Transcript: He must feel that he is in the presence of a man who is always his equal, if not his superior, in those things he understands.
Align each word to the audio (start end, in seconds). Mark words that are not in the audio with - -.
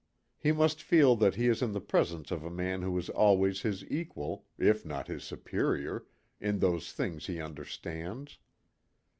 He 0.39 0.51
must 0.51 0.81
feel 0.81 1.15
that 1.17 1.35
he 1.35 1.47
is 1.47 1.61
in 1.61 1.73
the 1.73 1.79
presence 1.79 2.31
of 2.31 2.43
a 2.43 2.49
man 2.49 2.81
who 2.81 2.97
is 2.97 3.07
always 3.07 3.61
his 3.61 3.85
equal, 3.85 4.47
if 4.57 4.83
not 4.83 5.07
his 5.07 5.23
superior, 5.23 6.05
in 6.39 6.57
those 6.57 6.91
things 6.91 7.27
he 7.27 7.39
understands. 7.39 8.39